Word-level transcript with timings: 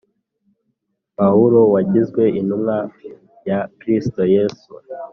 Pawulo 1.17 1.59
wagizwe 1.73 2.23
intumwa 2.39 2.77
ya 3.49 3.59
Kristo 3.79 4.21
Yesu 4.35 4.69